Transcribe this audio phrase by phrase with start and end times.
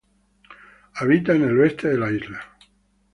[0.95, 2.39] Habita en el oeste de la isla.